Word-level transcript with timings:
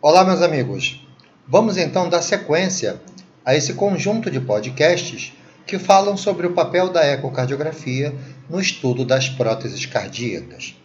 Olá, 0.00 0.24
meus 0.24 0.42
amigos. 0.42 1.04
Vamos 1.44 1.76
então 1.76 2.08
dar 2.08 2.22
sequência 2.22 3.02
a 3.44 3.56
esse 3.56 3.74
conjunto 3.74 4.30
de 4.30 4.38
podcasts 4.38 5.32
que 5.66 5.76
falam 5.76 6.16
sobre 6.16 6.46
o 6.46 6.52
papel 6.52 6.90
da 6.90 7.04
ecocardiografia 7.04 8.14
no 8.48 8.60
estudo 8.60 9.04
das 9.04 9.28
próteses 9.28 9.86
cardíacas. 9.86 10.76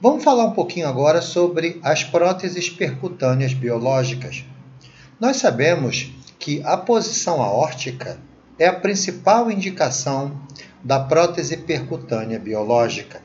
Vamos 0.00 0.24
falar 0.24 0.44
um 0.46 0.50
pouquinho 0.50 0.88
agora 0.88 1.22
sobre 1.22 1.78
as 1.84 2.02
próteses 2.02 2.68
percutâneas 2.68 3.54
biológicas. 3.54 4.44
Nós 5.20 5.36
sabemos 5.36 6.10
que 6.36 6.60
a 6.64 6.76
posição 6.76 7.40
aórtica 7.40 8.18
é 8.58 8.66
a 8.66 8.74
principal 8.74 9.52
indicação 9.52 10.36
da 10.82 10.98
prótese 10.98 11.58
percutânea 11.58 12.40
biológica. 12.40 13.22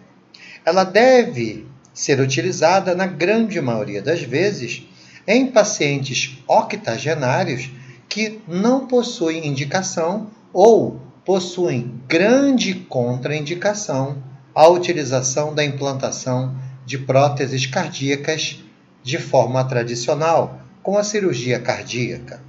Ela 0.63 0.83
deve 0.83 1.65
ser 1.91 2.19
utilizada 2.19 2.93
na 2.93 3.07
grande 3.07 3.59
maioria 3.59 3.99
das 3.99 4.21
vezes 4.21 4.87
em 5.27 5.47
pacientes 5.47 6.37
octogenários 6.47 7.69
que 8.07 8.39
não 8.47 8.87
possuem 8.87 9.45
indicação 9.45 10.31
ou 10.53 11.01
possuem 11.25 12.01
grande 12.07 12.73
contraindicação 12.73 14.23
à 14.55 14.67
utilização 14.69 15.53
da 15.53 15.63
implantação 15.63 16.55
de 16.85 16.97
próteses 16.97 17.65
cardíacas 17.65 18.63
de 19.03 19.17
forma 19.17 19.63
tradicional, 19.65 20.61
com 20.81 20.97
a 20.97 21.03
cirurgia 21.03 21.59
cardíaca. 21.59 22.41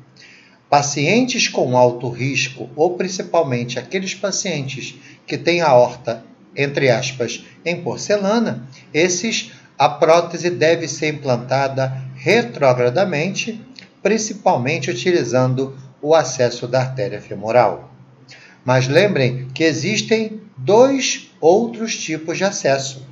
Pacientes 0.70 1.48
com 1.48 1.76
alto 1.76 2.08
risco, 2.08 2.70
ou 2.76 2.96
principalmente 2.96 3.78
aqueles 3.78 4.14
pacientes 4.14 4.94
que 5.26 5.36
têm 5.36 5.60
a 5.60 5.68
aorta, 5.68 6.24
entre 6.56 6.88
aspas, 6.88 7.44
em 7.64 7.82
porcelana, 7.82 8.68
esses 8.94 9.50
a 9.78 9.88
prótese 9.88 10.50
deve 10.50 10.88
ser 10.88 11.14
implantada 11.14 12.07
retrogradamente, 12.28 13.58
principalmente 14.02 14.90
utilizando 14.90 15.74
o 16.02 16.14
acesso 16.14 16.68
da 16.68 16.80
artéria 16.80 17.22
femoral. 17.22 17.90
Mas 18.62 18.86
lembrem 18.86 19.48
que 19.54 19.64
existem 19.64 20.42
dois 20.54 21.30
outros 21.40 21.96
tipos 21.96 22.36
de 22.36 22.44
acesso: 22.44 23.02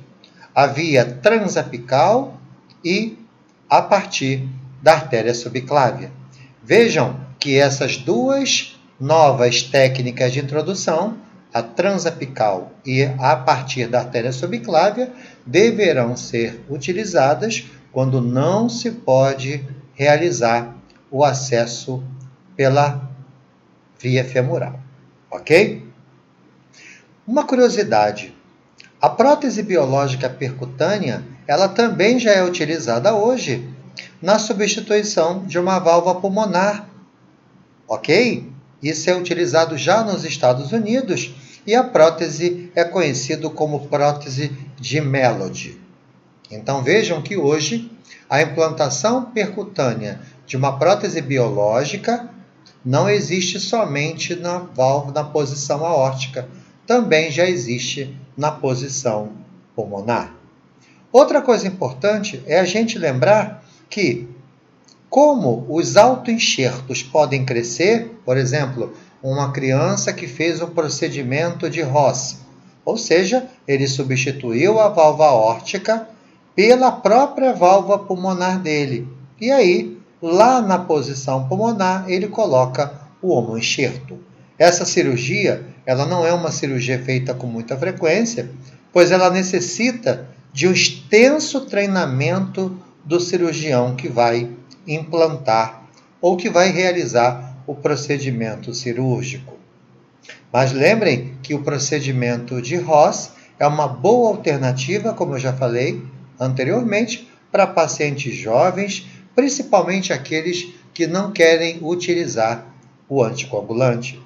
a 0.53 0.67
via 0.67 1.03
transapical 1.03 2.39
e 2.85 3.17
a 3.67 3.81
partir 3.81 4.47
da 4.83 4.93
artéria 4.93 5.33
subclávia. 5.33 6.11
Vejam 6.63 7.19
que 7.39 7.57
essas 7.57 7.97
duas 7.97 8.79
novas 8.99 9.63
técnicas 9.63 10.31
de 10.31 10.41
introdução, 10.41 11.17
a 11.51 11.63
transapical 11.63 12.71
e 12.85 13.01
a 13.17 13.35
partir 13.35 13.87
da 13.87 13.99
artéria 13.99 14.31
subclávia, 14.31 15.11
deverão 15.43 16.15
ser 16.15 16.63
utilizadas 16.69 17.65
quando 17.97 18.21
não 18.21 18.69
se 18.69 18.91
pode 18.91 19.65
realizar 19.95 20.77
o 21.09 21.23
acesso 21.23 22.03
pela 22.55 23.09
via 23.99 24.23
femoral, 24.23 24.79
ok? 25.31 25.83
Uma 27.25 27.43
curiosidade: 27.43 28.35
a 29.01 29.09
prótese 29.09 29.63
biológica 29.63 30.29
percutânea, 30.29 31.23
ela 31.47 31.67
também 31.67 32.19
já 32.19 32.33
é 32.33 32.43
utilizada 32.43 33.15
hoje 33.15 33.67
na 34.21 34.37
substituição 34.37 35.43
de 35.47 35.57
uma 35.57 35.79
válvula 35.79 36.21
pulmonar. 36.21 36.87
Ok? 37.87 38.47
Isso 38.79 39.09
é 39.09 39.15
utilizado 39.15 39.75
já 39.75 40.03
nos 40.03 40.23
Estados 40.23 40.71
Unidos 40.71 41.33
e 41.65 41.73
a 41.73 41.83
prótese 41.83 42.71
é 42.75 42.83
conhecida 42.83 43.49
como 43.49 43.87
prótese 43.87 44.55
de 44.79 45.01
Melody. 45.01 45.86
Então 46.49 46.81
vejam 46.81 47.21
que 47.21 47.37
hoje 47.37 47.91
a 48.29 48.41
implantação 48.41 49.25
percutânea 49.25 50.19
de 50.45 50.55
uma 50.55 50.77
prótese 50.77 51.21
biológica 51.21 52.29
não 52.83 53.09
existe 53.09 53.59
somente 53.59 54.35
na 54.35 54.59
válvula 54.59 55.13
na 55.13 55.23
posição 55.23 55.85
aórtica, 55.85 56.47
também 56.85 57.29
já 57.29 57.45
existe 57.49 58.17
na 58.37 58.49
posição 58.49 59.31
pulmonar. 59.75 60.33
Outra 61.11 61.41
coisa 61.41 61.67
importante 61.67 62.41
é 62.45 62.59
a 62.59 62.65
gente 62.65 62.97
lembrar 62.97 63.63
que, 63.89 64.27
como 65.09 65.65
os 65.69 65.97
autoenxertos 65.97 67.03
podem 67.03 67.45
crescer, 67.45 68.19
por 68.23 68.37
exemplo, 68.37 68.93
uma 69.21 69.51
criança 69.51 70.13
que 70.13 70.27
fez 70.27 70.61
um 70.61 70.67
procedimento 70.67 71.69
de 71.69 71.81
Ross, 71.81 72.39
ou 72.85 72.97
seja, 72.97 73.47
ele 73.67 73.87
substituiu 73.87 74.79
a 74.79 74.87
válvula 74.89 75.31
órtica 75.31 76.07
pela 76.57 76.91
própria 76.91 77.53
válvula 77.53 77.99
pulmonar 77.99 78.59
dele. 78.59 79.07
E 79.39 79.51
aí, 79.51 79.95
lá 80.19 80.59
na 80.59 80.79
posição 80.79 81.47
pulmonar, 81.47 82.05
ele 82.07 82.27
coloca 82.27 82.99
o 83.21 83.29
homoenxerto. 83.29 84.17
Essa 84.57 84.83
cirurgia, 84.83 85.63
ela 85.85 86.07
não 86.07 86.25
é 86.25 86.33
uma 86.33 86.49
cirurgia 86.49 86.97
feita 86.97 87.35
com 87.35 87.45
muita 87.45 87.77
frequência, 87.77 88.49
pois 88.91 89.11
ela 89.11 89.29
necessita 89.29 90.27
de 90.51 90.67
um 90.67 90.71
extenso 90.71 91.61
treinamento 91.61 92.75
do 93.05 93.19
cirurgião 93.19 93.95
que 93.95 94.09
vai 94.09 94.49
implantar 94.87 95.83
ou 96.19 96.35
que 96.35 96.49
vai 96.49 96.71
realizar 96.71 97.55
o 97.67 97.75
procedimento 97.75 98.73
cirúrgico. 98.73 99.53
Mas 100.51 100.71
lembrem 100.71 101.35
que 101.43 101.53
o 101.53 101.61
procedimento 101.61 102.59
de 102.63 102.77
Ross 102.77 103.29
é 103.59 103.67
uma 103.67 103.87
boa 103.87 104.29
alternativa, 104.29 105.13
como 105.13 105.35
eu 105.35 105.39
já 105.39 105.53
falei 105.53 106.16
anteriormente, 106.39 107.27
para 107.51 107.67
pacientes 107.67 108.35
jovens, 108.35 109.05
principalmente 109.35 110.11
aqueles 110.11 110.67
que 110.93 111.07
não 111.07 111.31
querem 111.31 111.79
utilizar 111.81 112.65
o 113.07 113.23
anticoagulante. 113.23 114.19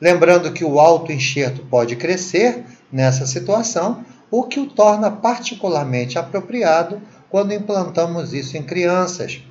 Lembrando 0.00 0.52
que 0.52 0.64
o 0.64 0.80
autoenxerto 0.80 1.62
pode 1.66 1.96
crescer 1.96 2.64
nessa 2.90 3.26
situação, 3.26 4.04
o 4.30 4.44
que 4.44 4.58
o 4.58 4.66
torna 4.66 5.10
particularmente 5.10 6.18
apropriado 6.18 7.00
quando 7.28 7.52
implantamos 7.52 8.32
isso 8.32 8.56
em 8.56 8.62
crianças, 8.62 9.42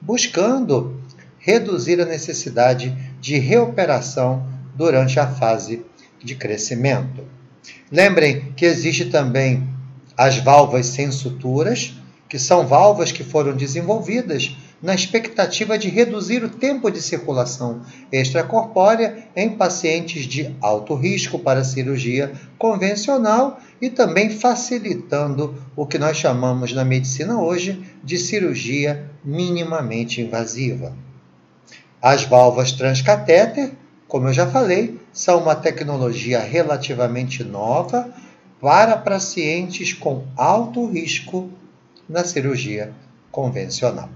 buscando 0.00 1.00
reduzir 1.38 2.00
a 2.00 2.04
necessidade 2.04 2.96
de 3.20 3.38
reoperação 3.38 4.46
durante 4.74 5.18
a 5.18 5.26
fase 5.26 5.84
de 6.22 6.34
crescimento. 6.34 7.24
Lembrem 7.90 8.52
que 8.56 8.64
existe 8.64 9.06
também 9.06 9.75
as 10.16 10.38
válvulas 10.38 10.86
sem 10.86 11.10
suturas, 11.10 11.94
que 12.28 12.38
são 12.38 12.66
válvulas 12.66 13.12
que 13.12 13.22
foram 13.22 13.54
desenvolvidas 13.54 14.56
na 14.82 14.94
expectativa 14.94 15.78
de 15.78 15.88
reduzir 15.88 16.44
o 16.44 16.48
tempo 16.48 16.90
de 16.90 17.00
circulação 17.00 17.82
extracorpórea 18.12 19.26
em 19.34 19.50
pacientes 19.50 20.26
de 20.26 20.54
alto 20.60 20.94
risco 20.94 21.38
para 21.38 21.64
cirurgia 21.64 22.32
convencional 22.58 23.58
e 23.80 23.88
também 23.88 24.30
facilitando 24.30 25.54
o 25.74 25.86
que 25.86 25.98
nós 25.98 26.16
chamamos 26.16 26.72
na 26.72 26.84
medicina 26.84 27.40
hoje 27.40 27.82
de 28.02 28.18
cirurgia 28.18 29.10
minimamente 29.24 30.20
invasiva. 30.20 30.94
As 32.00 32.24
válvulas 32.24 32.72
transcatéter, 32.72 33.72
como 34.06 34.28
eu 34.28 34.32
já 34.32 34.46
falei, 34.46 35.00
são 35.12 35.42
uma 35.42 35.54
tecnologia 35.54 36.38
relativamente 36.40 37.42
nova 37.42 38.12
para 38.60 38.96
pacientes 38.96 39.92
com 39.92 40.24
alto 40.36 40.86
risco 40.86 41.50
na 42.08 42.24
cirurgia 42.24 42.92
convencional. 43.30 44.08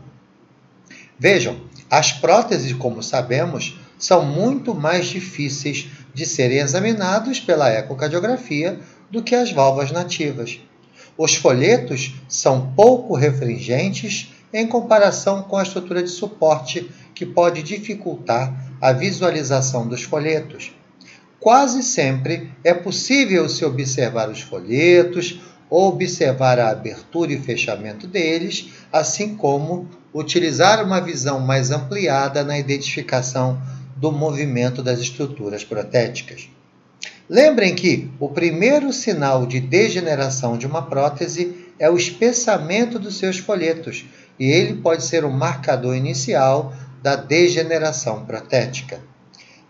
Vejam, 1.18 1.60
as 1.90 2.12
próteses, 2.12 2.72
como 2.72 3.02
sabemos, 3.02 3.78
são 3.98 4.24
muito 4.24 4.74
mais 4.74 5.06
difíceis 5.06 5.88
de 6.14 6.24
serem 6.24 6.58
examinados 6.58 7.38
pela 7.38 7.70
ecocardiografia 7.70 8.80
do 9.10 9.22
que 9.22 9.34
as 9.34 9.52
válvulas 9.52 9.92
nativas. 9.92 10.58
Os 11.18 11.34
folhetos 11.34 12.14
são 12.28 12.72
pouco 12.74 13.14
refringentes 13.14 14.32
em 14.52 14.66
comparação 14.66 15.42
com 15.42 15.56
a 15.56 15.62
estrutura 15.62 16.02
de 16.02 16.08
suporte, 16.08 16.90
que 17.14 17.26
pode 17.26 17.62
dificultar 17.62 18.72
a 18.80 18.92
visualização 18.92 19.86
dos 19.86 20.02
folhetos. 20.02 20.72
Quase 21.40 21.82
sempre 21.82 22.52
é 22.62 22.74
possível 22.74 23.48
se 23.48 23.64
observar 23.64 24.28
os 24.28 24.42
folhetos, 24.42 25.40
observar 25.70 26.58
a 26.58 26.68
abertura 26.68 27.32
e 27.32 27.40
fechamento 27.40 28.06
deles, 28.06 28.68
assim 28.92 29.36
como 29.36 29.88
utilizar 30.12 30.84
uma 30.84 31.00
visão 31.00 31.40
mais 31.40 31.70
ampliada 31.70 32.44
na 32.44 32.58
identificação 32.58 33.58
do 33.96 34.12
movimento 34.12 34.82
das 34.82 35.00
estruturas 35.00 35.64
protéticas. 35.64 36.48
Lembrem 37.28 37.74
que 37.74 38.10
o 38.18 38.28
primeiro 38.28 38.92
sinal 38.92 39.46
de 39.46 39.60
degeneração 39.60 40.58
de 40.58 40.66
uma 40.66 40.82
prótese 40.82 41.54
é 41.78 41.88
o 41.88 41.96
espessamento 41.96 42.98
dos 42.98 43.16
seus 43.16 43.38
folhetos, 43.38 44.04
e 44.38 44.44
ele 44.44 44.74
pode 44.82 45.04
ser 45.04 45.24
o 45.24 45.30
marcador 45.30 45.96
inicial 45.96 46.74
da 47.02 47.16
degeneração 47.16 48.26
protética. 48.26 49.00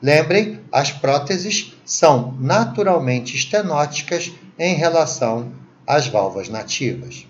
Lembrem, 0.02 0.60
as 0.72 0.90
próteses 0.90 1.74
são 1.84 2.34
naturalmente 2.40 3.36
estenóticas 3.36 4.32
em 4.58 4.74
relação 4.74 5.52
às 5.86 6.06
válvulas 6.06 6.48
nativas. 6.48 7.26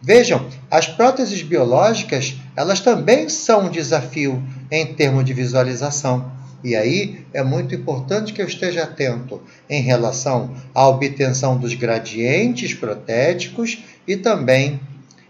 Vejam, 0.00 0.48
as 0.70 0.86
próteses 0.86 1.42
biológicas, 1.42 2.36
elas 2.56 2.80
também 2.80 3.28
são 3.28 3.66
um 3.66 3.70
desafio 3.70 4.42
em 4.70 4.94
termos 4.94 5.24
de 5.24 5.34
visualização. 5.34 6.30
E 6.62 6.74
aí 6.74 7.26
é 7.32 7.42
muito 7.42 7.74
importante 7.74 8.32
que 8.32 8.40
eu 8.40 8.46
esteja 8.46 8.84
atento 8.84 9.42
em 9.68 9.82
relação 9.82 10.54
à 10.74 10.88
obtenção 10.88 11.58
dos 11.58 11.74
gradientes 11.74 12.74
protéticos 12.74 13.78
e 14.06 14.16
também 14.16 14.80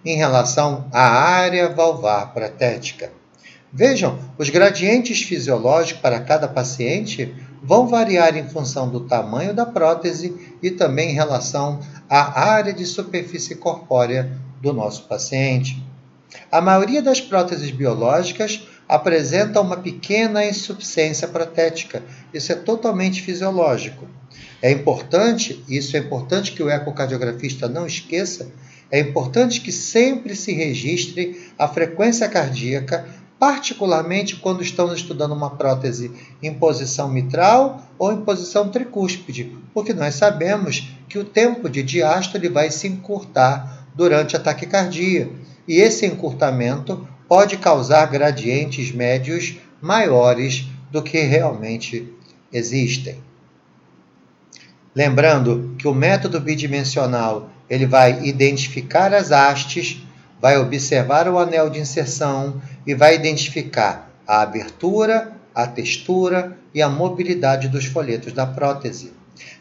em 0.04 0.16
relação 0.16 0.86
à 0.92 1.02
área 1.02 1.69
valvar 1.69 2.32
protética. 2.32 3.18
Vejam, 3.73 4.19
os 4.38 4.49
gradientes 4.49 5.23
fisiológicos 5.23 6.00
para 6.00 6.20
cada 6.20 6.49
paciente 6.49 7.35
vão 7.62 7.87
variar 7.87 8.37
em 8.37 8.49
função 8.49 8.88
do 8.88 9.00
tamanho 9.00 9.53
da 9.53 9.67
prótese 9.67 10.35
e 10.62 10.70
também 10.70 11.11
em 11.11 11.15
relação 11.15 11.81
à 12.09 12.41
área 12.41 12.73
de 12.73 12.87
superfície 12.87 13.56
corpórea 13.56 14.32
do 14.62 14.73
nosso 14.73 15.05
paciente. 15.05 15.82
A 16.50 16.61
maioria 16.61 17.03
das 17.03 17.20
próteses 17.20 17.70
biológicas 17.70 18.67
apresenta 18.88 19.61
uma 19.61 19.76
pequena 19.76 20.47
insuficiência 20.47 21.29
protética. 21.29 22.03
Isso 22.32 22.50
é 22.53 22.55
totalmente 22.55 23.20
fisiológico. 23.20 24.09
É 24.62 24.70
importante, 24.70 25.62
isso 25.69 25.94
é 25.97 26.00
importante 26.00 26.53
que 26.53 26.62
o 26.62 26.70
ecocardiografista 26.70 27.69
não 27.69 27.87
esqueça, 27.87 28.50
é 28.91 28.99
importante 28.99 29.61
que 29.61 29.70
sempre 29.70 30.35
se 30.35 30.53
registre 30.53 31.53
a 31.59 31.69
frequência 31.69 32.26
cardíaca, 32.29 33.06
particularmente 33.38 34.37
quando 34.37 34.62
estamos 34.62 34.94
estudando 34.94 35.32
uma 35.32 35.50
prótese 35.50 36.11
em 36.43 36.52
posição 36.52 37.08
mitral 37.08 37.82
ou 37.99 38.12
em 38.12 38.23
posição 38.23 38.69
tricúspide, 38.69 39.56
porque 39.73 39.94
nós 39.94 40.14
sabemos 40.14 40.88
que 41.08 41.19
o 41.19 41.25
tempo 41.25 41.69
de 41.69 41.82
diástole 41.82 42.49
vai 42.49 42.70
se 42.70 42.88
encurtar 42.88 43.87
durante 43.94 44.37
a 44.37 44.40
taquicardia, 44.40 45.31
e 45.67 45.76
esse 45.76 46.06
encurtamento 46.06 47.06
pode 47.29 47.56
causar 47.58 48.06
gradientes 48.06 48.90
médios 48.90 49.56
maiores 49.81 50.67
do 50.91 51.02
que 51.02 51.19
realmente 51.19 52.12
existem. 52.52 53.17
Lembrando 54.94 55.75
que 55.79 55.87
o 55.87 55.94
método 55.94 56.41
bidimensional 56.41 57.50
ele 57.69 57.87
vai 57.87 58.25
identificar 58.25 59.12
as 59.12 59.31
hastes, 59.31 60.02
vai 60.40 60.58
observar 60.58 61.29
o 61.29 61.38
anel 61.38 61.69
de 61.70 61.81
inserção 61.81 62.61
e 62.87 62.94
vai 62.94 63.14
identificar 63.14 64.11
a 64.26 64.43
abertura, 64.43 65.32
a 65.55 65.67
textura 65.67 66.56
e 66.75 66.81
a 66.81 66.88
mobilidade 66.88 67.69
dos 67.69 67.87
folhetos 67.87 68.32
da 68.32 68.46
prótese. 68.46 69.12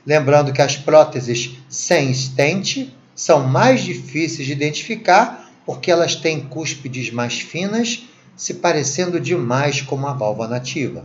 Lembrando 0.06 0.54
que 0.54 0.62
as 0.62 0.76
próteses 0.76 1.58
sem 1.70 2.14
stent 2.14 2.90
são 3.16 3.48
mais 3.48 3.82
difíceis 3.82 4.46
de 4.46 4.54
identificar 4.54 5.50
porque 5.66 5.92
elas 5.92 6.16
têm 6.16 6.40
cúspides 6.40 7.12
mais 7.12 7.40
finas, 7.40 8.04
se 8.38 8.54
parecendo 8.54 9.20
demais 9.20 9.82
com 9.82 9.96
uma 9.96 10.14
válvula 10.14 10.48
nativa. 10.48 11.04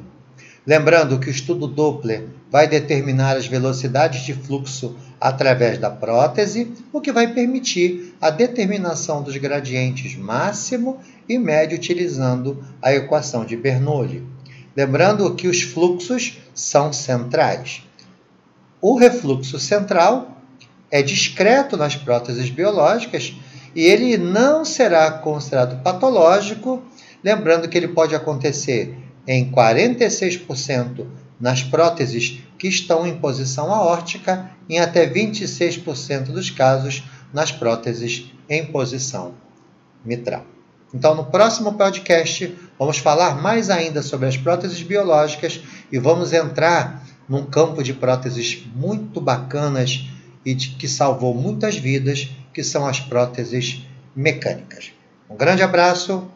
Lembrando 0.64 1.19
que 1.19 1.29
o 1.29 1.31
estudo 1.31 1.67
Doppler 1.67 2.25
vai 2.49 2.69
determinar 2.69 3.37
as 3.37 3.47
velocidades 3.47 4.23
de 4.23 4.32
fluxo 4.32 4.97
através 5.20 5.76
da 5.76 5.91
prótese, 5.91 6.73
o 6.93 7.00
que 7.00 7.11
vai 7.11 7.32
permitir 7.32 8.14
a 8.20 8.31
determinação 8.31 9.23
dos 9.23 9.37
gradientes 9.37 10.17
máximo 10.17 11.00
e 11.29 11.37
médio 11.37 11.76
utilizando 11.76 12.64
a 12.81 12.94
equação 12.94 13.44
de 13.44 13.56
Bernoulli. 13.56 14.25
Lembrando 14.76 15.35
que 15.35 15.49
os 15.49 15.62
fluxos 15.62 16.38
são 16.55 16.93
centrais. 16.93 17.82
O 18.81 18.97
refluxo 18.97 19.58
central 19.58 20.38
é 20.93 21.03
discreto 21.03 21.76
nas 21.76 21.97
próteses 21.97 22.50
biológicas 22.50 23.35
e 23.75 23.81
ele 23.81 24.17
não 24.17 24.65
será 24.65 25.11
considerado 25.11 25.82
patológico, 25.82 26.82
lembrando 27.25 27.69
que 27.69 27.76
ele 27.76 27.88
pode 27.88 28.15
acontecer 28.15 29.02
em 29.27 29.51
46% 29.51 31.07
nas 31.41 31.63
próteses 31.63 32.41
que 32.59 32.69
estão 32.69 33.07
em 33.07 33.19
posição 33.19 33.73
aórtica, 33.73 34.51
em 34.69 34.79
até 34.79 35.09
26% 35.09 36.27
dos 36.27 36.51
casos 36.51 37.03
nas 37.33 37.51
próteses 37.51 38.33
em 38.49 38.65
posição 38.67 39.35
mitral. 40.05 40.47
Então, 40.95 41.15
no 41.15 41.25
próximo 41.25 41.73
podcast, 41.73 42.55
vamos 42.79 42.99
falar 42.99 43.41
mais 43.41 43.71
ainda 43.71 44.03
sobre 44.03 44.29
as 44.29 44.37
próteses 44.37 44.83
biológicas 44.83 45.61
e 45.91 45.99
vamos 45.99 46.33
entrar 46.33 47.03
num 47.29 47.47
campo 47.47 47.83
de 47.83 47.95
próteses 47.95 48.63
muito 48.75 49.21
bacanas 49.21 50.05
e 50.45 50.55
de, 50.55 50.71
que 50.71 50.87
salvou 50.87 51.35
muitas 51.35 51.77
vidas, 51.77 52.29
que 52.53 52.63
são 52.63 52.87
as 52.87 53.01
próteses 53.01 53.87
mecânicas. 54.15 54.93
Um 55.31 55.37
grande 55.37 55.63
abraço 55.63 56.31